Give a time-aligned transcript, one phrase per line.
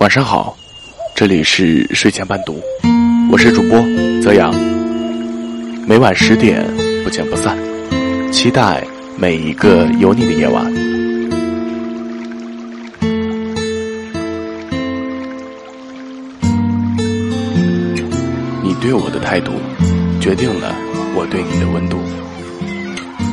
[0.00, 0.56] 晚上好，
[1.12, 2.62] 这里是睡前伴读，
[3.32, 3.82] 我是主播
[4.22, 4.54] 泽阳。
[5.88, 6.64] 每晚十点
[7.02, 7.58] 不见不散，
[8.32, 8.86] 期待
[9.18, 10.72] 每一个有你的夜晚。
[18.62, 19.50] 你对我的态度，
[20.20, 20.72] 决定了
[21.16, 21.98] 我对你的温度。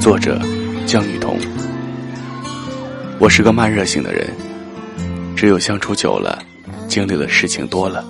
[0.00, 0.40] 作者：
[0.86, 1.38] 江雨桐。
[3.18, 4.26] 我是个慢热型的人，
[5.36, 6.42] 只有相处久了。
[6.88, 8.04] 经历的事情多了，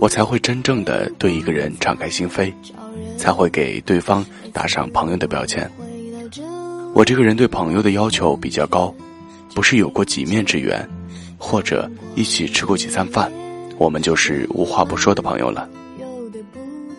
[0.00, 2.52] 我才会真正的对一个人敞开心扉，
[3.16, 5.68] 才会给对方打上朋友的标签。
[6.94, 8.94] 我这个人对朋友的要求比较高，
[9.54, 10.88] 不是有过几面之缘，
[11.38, 13.32] 或者一起吃过几餐饭，
[13.78, 15.68] 我们就是无话不说的朋友了。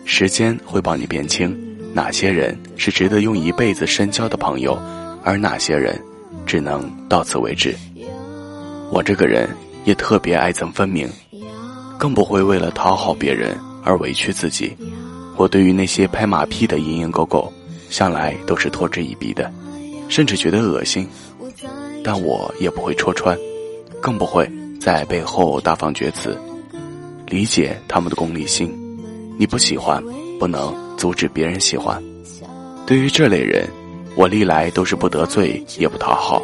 [0.04, 1.56] 时间会帮你辨清
[1.94, 4.78] 哪些人是值得用一辈子深交的朋友，
[5.24, 5.98] 而哪些人
[6.44, 7.74] 只能到此为止。
[8.90, 9.48] 我这个人。
[9.86, 11.08] 也特别爱憎分明，
[11.96, 14.76] 更不会为了讨好别人而委屈自己。
[15.36, 17.50] 我对于那些拍马屁的蝇营狗苟，
[17.88, 19.48] 向来都是嗤之以鼻的，
[20.08, 21.08] 甚至觉得恶心。
[22.02, 23.38] 但我也不会戳穿，
[24.00, 26.36] 更不会在背后大放厥词。
[27.28, 28.76] 理解他们的功利心，
[29.38, 30.02] 你不喜欢，
[30.40, 32.02] 不能阻止别人喜欢。
[32.84, 33.68] 对于这类人，
[34.16, 36.42] 我历来都是不得罪也不讨好。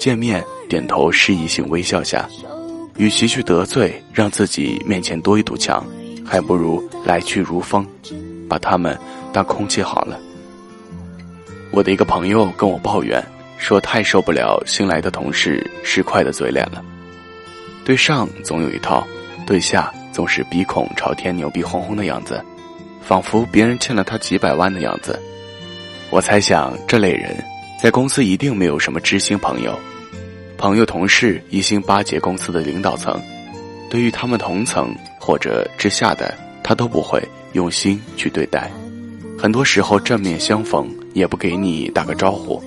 [0.00, 0.44] 见面。
[0.70, 2.28] 点头示意性微笑下，
[2.96, 5.84] 与其去得罪，让自己面前多一堵墙，
[6.24, 7.84] 还不如来去如风，
[8.48, 8.96] 把他们
[9.32, 10.16] 当空气好了。
[11.72, 13.20] 我的一个朋友跟我抱怨
[13.58, 16.80] 说，太受不了新来的同事市侩的嘴脸了，
[17.84, 19.04] 对上总有一套，
[19.44, 22.40] 对下总是鼻孔朝天、牛逼哄哄的样子，
[23.02, 25.20] 仿佛别人欠了他几百万的样子。
[26.10, 27.36] 我猜想这类人
[27.82, 29.76] 在公司一定没有什么知心朋友。
[30.60, 33.18] 朋友、同事一心巴结公司的领导层，
[33.88, 37.18] 对于他们同层或者之下的，他都不会
[37.54, 38.70] 用心去对待。
[39.38, 42.62] 很多时候正面相逢也不给你打个招呼，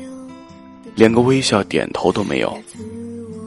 [0.95, 2.57] 连个微笑点头都没有。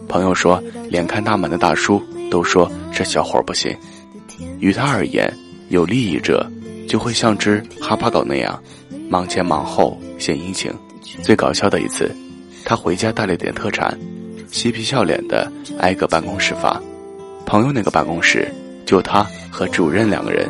[0.09, 3.77] 朋友说，连看大门的大叔都说这小伙不行。
[4.61, 5.29] 于他而言，
[5.71, 6.49] 有利益者
[6.89, 8.63] 就会像只哈巴狗那样，
[9.09, 10.73] 忙前忙后献殷勤。
[11.21, 12.15] 最搞笑的一次，
[12.65, 13.99] 他回家带了点特产。
[14.51, 16.81] 嬉皮笑脸的挨个办公室发，
[17.45, 18.51] 朋友那个办公室
[18.85, 20.49] 就他和主任两个人，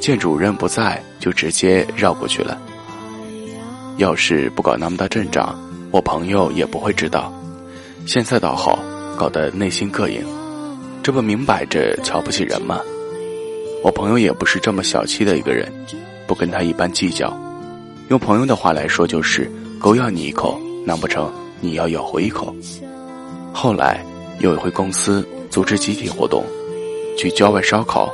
[0.00, 2.58] 见主任不在就直接绕过去了。
[3.96, 5.58] 要是不搞那么大阵仗，
[5.90, 7.32] 我朋友也不会知道。
[8.06, 8.78] 现在倒好，
[9.18, 10.24] 搞得内心膈应，
[11.02, 12.80] 这不明摆着瞧不起人吗？
[13.82, 15.70] 我朋友也不是这么小气的一个人，
[16.26, 17.36] 不跟他一般计较。
[18.08, 21.30] 用朋友的话来说，就是狗咬你一口，难不成
[21.60, 22.54] 你要咬回一口？
[23.52, 24.04] 后来
[24.38, 26.44] 有一回公司组织集体活动，
[27.16, 28.12] 去郊外烧烤，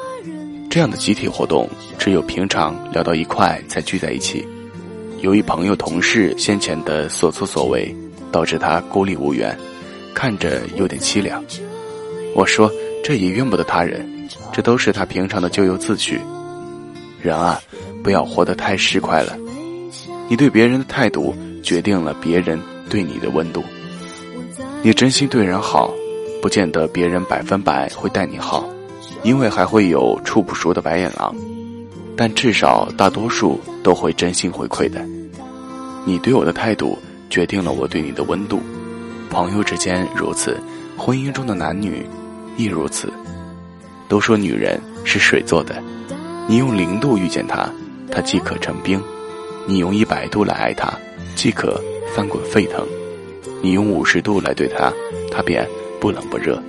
[0.70, 1.68] 这样的集体活动
[1.98, 4.46] 只有平常聊到一块才聚在一起。
[5.20, 7.94] 由于朋友同事先前的所作所为，
[8.32, 9.56] 导致他孤立无援，
[10.14, 11.42] 看着有点凄凉。
[12.34, 12.70] 我说
[13.02, 14.06] 这也怨不得他人，
[14.52, 16.18] 这都是他平常的咎由自取。
[17.20, 17.60] 人啊，
[18.02, 19.36] 不要活得太市侩了。
[20.28, 23.62] 你对别人的态度，决定了别人对你的温度。
[24.86, 25.90] 你真心对人好，
[26.42, 28.68] 不见得别人百分百会待你好，
[29.22, 31.34] 因为还会有处不熟的白眼狼，
[32.14, 35.00] 但至少大多数都会真心回馈的。
[36.04, 36.98] 你对我的态度
[37.30, 38.60] 决定了我对你的温度，
[39.30, 40.60] 朋友之间如此，
[40.98, 42.06] 婚姻中的男女
[42.58, 43.10] 亦如此。
[44.06, 45.82] 都说女人是水做的，
[46.46, 47.66] 你用零度遇见她，
[48.10, 49.00] 她即可成冰；
[49.66, 50.92] 你用一百度来爱她，
[51.34, 51.80] 即可
[52.14, 52.86] 翻滚沸腾。
[53.62, 54.92] 你用五十度来对他，
[55.30, 55.66] 他便
[56.00, 56.62] 不冷不热。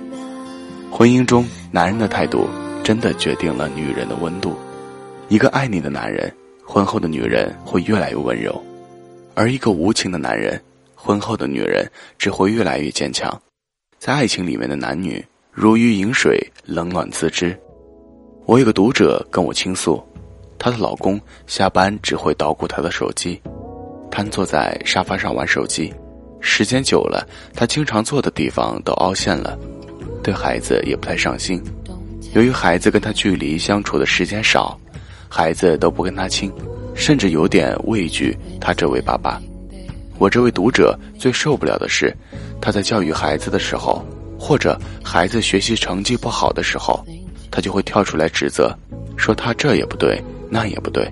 [0.90, 2.48] 婚姻中，男人的态度
[2.82, 4.56] 真的决定了女人的温度。
[5.28, 6.32] 一个爱你的男人，
[6.64, 8.52] 婚后的女人会越来越温柔；
[9.34, 10.60] 而一个无情的男人，
[10.94, 13.40] 婚后的女人只会越来越坚强。
[13.98, 17.58] 在爱情里面的男女，如鱼饮水，冷暖自知。
[18.44, 20.00] 我有个读者跟我倾诉，
[20.58, 23.40] 她的老公下班只会捣鼓她的手机，
[24.10, 25.92] 瘫坐在沙发上玩手机。
[26.46, 29.58] 时间久了，他经常坐的地方都凹陷了，
[30.22, 31.60] 对孩子也不太上心。
[32.34, 34.78] 由于孩子跟他距离相处的时间少，
[35.28, 36.50] 孩子都不跟他亲，
[36.94, 39.42] 甚至有点畏惧他这位爸爸。
[40.18, 42.14] 我这位读者最受不了的是，
[42.60, 44.02] 他在教育孩子的时候，
[44.38, 47.04] 或者孩子学习成绩不好的时候，
[47.50, 48.72] 他就会跳出来指责，
[49.16, 51.06] 说他这也不对，那也不对，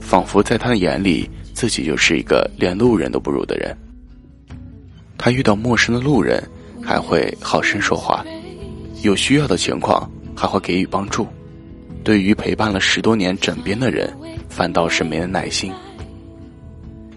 [0.00, 3.76] 仿佛在他的眼里，自己就是一个连路人都不如的人。
[5.16, 6.42] 他遇到陌生的路人，
[6.82, 8.24] 还会好生说话，
[9.02, 11.26] 有需要的情况还会给予帮助。
[12.02, 14.12] 对于陪伴了十多年枕边的人，
[14.48, 15.72] 反倒是没了耐心。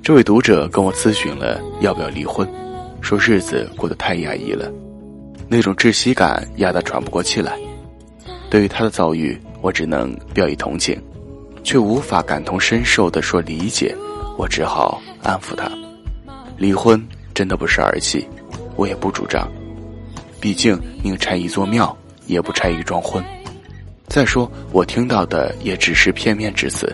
[0.01, 2.47] 这位读者跟我咨询了要不要离婚，
[3.01, 4.71] 说日子过得太压抑了，
[5.49, 7.59] 那种窒息感压得喘不过气来。
[8.49, 10.97] 对于他的遭遇，我只能表以同情，
[11.61, 13.93] 却无法感同身受地说理解。
[14.37, 15.69] 我只好安抚他：
[16.55, 17.05] 离婚
[17.37, 18.27] 真的不是儿戏，
[18.75, 19.47] 我也不主张。
[20.41, 21.95] 毕竟宁拆一座庙，
[22.25, 23.23] 也不拆一桩婚。
[24.07, 26.91] 再说，我听到的也只是片面之词。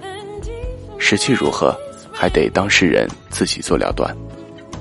[0.98, 1.74] 实际如何？
[2.12, 4.14] 还得当事人自己做了断。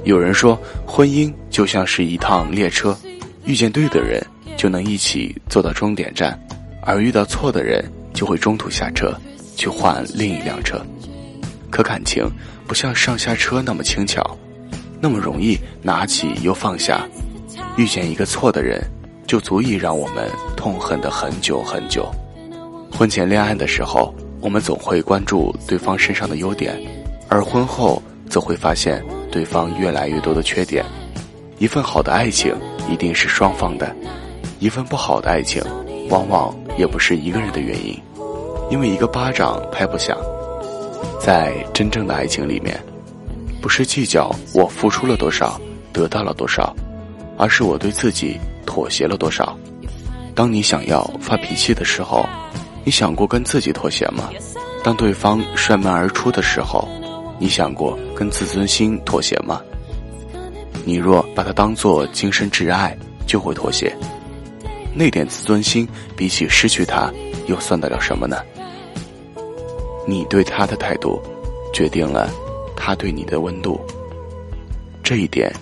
[0.02, 2.98] 有人说，婚姻就像是一趟列车，
[3.44, 4.20] 遇见对的人
[4.56, 6.36] 就能一起坐到终点站，
[6.82, 9.14] 而遇到错的人就会中途下车，
[9.54, 10.84] 去换另一辆车。
[11.70, 12.28] 可感情
[12.66, 14.36] 不像上下车那么轻巧，
[15.02, 17.04] 那么容易拿起又放下。
[17.76, 18.80] 遇见一个错的人，
[19.26, 22.08] 就足以让我们痛恨的很久很久。
[22.92, 26.80] 婚前恋爱的时候，我们总会关注对方身上的优点。
[27.28, 28.00] 而婚后
[28.30, 30.84] 则会发现对方越来越多的缺点。
[31.58, 32.54] 一份好的爱情
[32.88, 33.92] 一定是双方的，
[34.60, 35.60] 一份不好的爱情
[36.10, 37.98] 往往也不是一个人的原因，
[38.70, 40.16] 因为一个巴掌拍不响。
[41.18, 42.78] 在真正的爱情里面，
[43.62, 45.58] 不是计较我付出了多少，
[45.92, 46.74] 得到了多少，
[47.38, 49.56] 而是我对自己妥协了多少。
[50.34, 52.26] 当你想要发脾气的时候，
[52.84, 54.28] 你想过跟自己妥协吗？
[54.82, 56.86] 当对方摔门而出的时候。
[57.38, 59.60] 你想过跟自尊心妥协吗？
[60.84, 63.92] 你若把它当做精神挚爱，就会妥协。
[64.94, 67.12] 那点自尊心，比起失去它，
[67.46, 68.36] 又算得了什么呢？
[70.06, 71.20] 你对他的态度，
[71.74, 72.30] 决定了
[72.84, 73.80] 他对你的温度。
[75.04, 75.54] 这一点，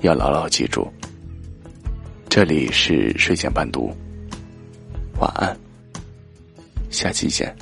[0.00, 0.92] 要牢牢记住。
[2.28, 3.96] 这里是睡前伴读，
[5.20, 5.56] 晚安，
[6.90, 7.54] 下期见。